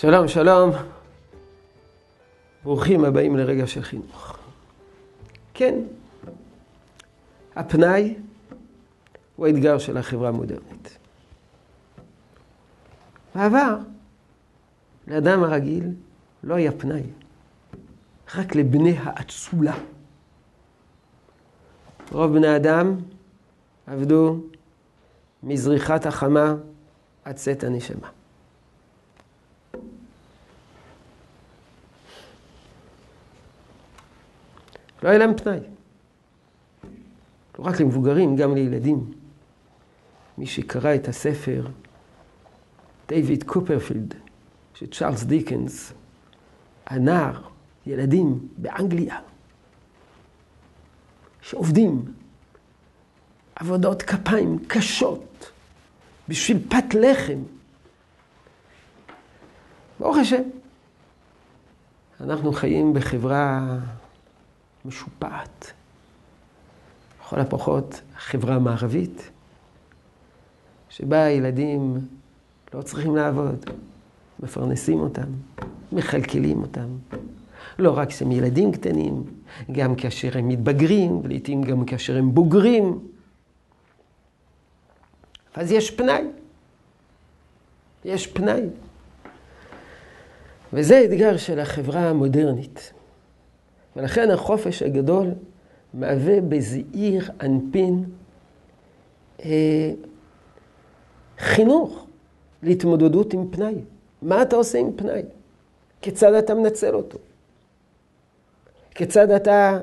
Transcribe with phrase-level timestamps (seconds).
[0.00, 0.70] שלום, שלום.
[2.64, 4.38] ברוכים הבאים לרגע של חינוך.
[5.54, 5.74] כן,
[7.56, 8.14] הפנאי
[9.36, 10.98] הוא האתגר של החברה המודרנית.
[13.34, 13.76] בעבר,
[15.06, 15.84] לאדם הרגיל
[16.42, 17.02] לא היה פנאי,
[18.34, 19.76] רק לבני האצולה.
[22.12, 22.96] רוב בני אדם
[23.86, 24.40] עבדו
[25.42, 26.54] מזריחת החמה
[27.24, 28.19] עד צאת הנשמה.
[35.02, 35.60] לא היה להם פנאי.
[37.58, 39.12] לא רק למבוגרים, גם לילדים.
[40.38, 41.66] מי שקרא את הספר,
[43.08, 44.14] דייוויד קופרפילד,
[44.74, 45.92] של צ'ארלס דיקנס,
[46.86, 47.42] הנער,
[47.86, 49.18] ילדים באנגליה,
[51.42, 52.04] שעובדים
[53.56, 55.50] עבודות כפיים קשות
[56.28, 57.38] בשביל פת לחם.
[60.00, 60.42] ברוך השם,
[62.20, 63.76] אנחנו חיים בחברה
[64.84, 65.72] משופעת.
[67.20, 69.30] לכל הפחות חברה מערבית,
[70.88, 71.98] שבה הילדים
[72.74, 73.64] לא צריכים לעבוד,
[74.40, 75.32] מפרנסים אותם,
[75.92, 76.88] מכלכלים אותם.
[77.78, 79.24] לא רק שהם ילדים קטנים,
[79.72, 82.98] גם כאשר הם מתבגרים, ולעיתים גם כאשר הם בוגרים.
[85.54, 86.24] אז יש פנאי.
[88.04, 88.62] יש פנאי.
[90.72, 92.92] וזה האתגר של החברה המודרנית.
[93.96, 95.26] ולכן החופש הגדול
[95.94, 98.04] מהווה בזעיר אנפין
[99.44, 99.92] אה,
[101.38, 102.06] חינוך
[102.62, 103.74] להתמודדות עם פנאי.
[104.22, 105.22] מה אתה עושה עם פנאי?
[106.02, 107.18] כיצד אתה מנצל אותו?
[108.90, 109.80] כיצד אתה,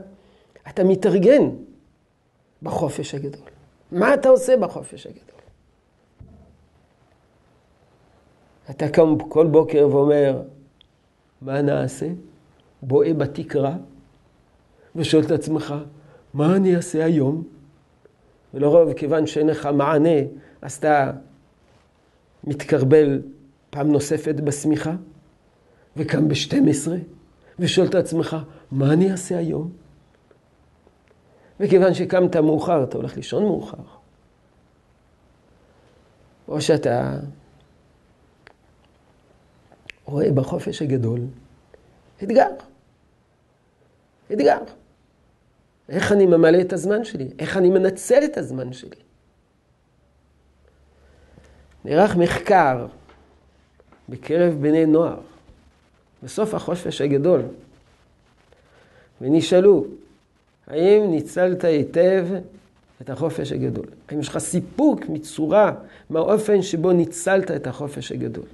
[0.70, 1.50] אתה מתארגן
[2.64, 3.48] בחופש הגדול?
[3.92, 5.22] מה אתה עושה בחופש הגדול?
[8.70, 10.42] אתה קם כל בוקר ואומר,
[11.42, 12.08] מה נעשה?
[12.82, 13.76] בואה בתקרה,
[14.98, 15.76] ושואל את עצמך,
[16.34, 17.44] מה אני אעשה היום?
[18.54, 20.20] ולרוב, כיוון שאין לך מענה,
[20.62, 21.12] אז אתה
[22.44, 23.22] מתקרבל
[23.70, 24.96] פעם נוספת בשמיכה,
[25.98, 26.92] וקם ב-12,
[27.60, 28.38] ושואל את עצמך,
[28.72, 29.72] מה אני אעשה היום?
[31.60, 33.78] וכיוון שקמת מאוחר, אתה הולך לישון מאוחר.
[36.48, 37.20] או שאתה
[40.06, 41.20] רואה בחופש הגדול
[42.24, 42.50] אתגר.
[44.34, 44.58] אתגר.
[45.90, 47.28] איך אני ממלא את הזמן שלי?
[47.40, 48.96] איך אני מנצל את הזמן שלי?
[51.86, 52.86] נערך מחקר
[54.10, 55.20] בקרב בני נוער,
[56.24, 57.42] בסוף החופש הגדול,
[59.22, 59.86] ונשאלו,
[60.68, 62.28] האם ניצלת היטב
[63.02, 63.86] את החופש הגדול?
[64.10, 65.74] האם יש לך סיפוק מצורה,
[66.10, 68.46] מהאופן שבו ניצלת את החופש הגדול?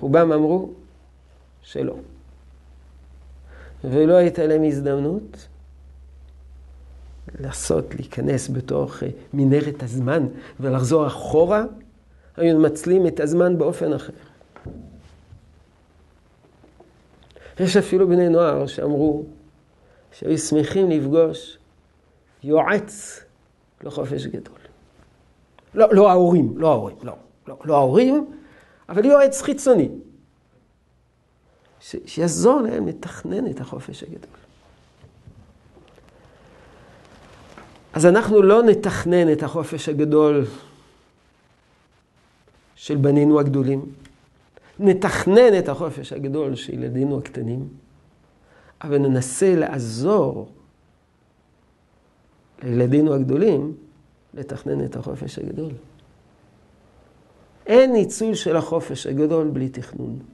[0.00, 0.70] רובם אמרו
[1.62, 1.96] שלא.
[3.90, 5.48] ולא הייתה להם הזדמנות
[7.40, 10.26] לעשות, להיכנס בתוך אה, מנהרת הזמן
[10.60, 11.64] ולחזור אחורה,
[12.36, 14.12] היו מנצלים את הזמן באופן אחר.
[17.60, 19.24] יש אפילו בני נוער שאמרו
[20.12, 21.58] שהיו שמחים לפגוש
[22.42, 23.20] יועץ
[23.82, 24.58] לחופש גדול.
[25.74, 27.16] לא, לא ההורים, לא ההורים, לא,
[27.48, 28.30] לא, לא ההורים,
[28.88, 29.88] אבל יועץ חיצוני.
[31.84, 34.38] ש, שיעזור להם לתכנן את החופש הגדול.
[37.92, 40.46] אז אנחנו לא נתכנן את החופש הגדול
[42.74, 43.92] של בנינו הגדולים,
[44.78, 47.68] נתכנן את החופש הגדול של ילדינו הקטנים,
[48.82, 50.48] אבל ננסה לעזור
[52.62, 53.76] לילדינו הגדולים
[54.34, 55.72] לתכנן את החופש הגדול.
[57.66, 60.33] אין ניצול של החופש הגדול בלי תכנון.